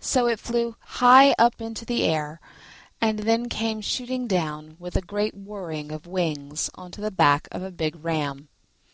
[0.00, 2.40] So it flew high up into the air,
[3.02, 7.48] and then came shooting down with a great whirring of wings on to the back
[7.52, 8.48] of a big ram.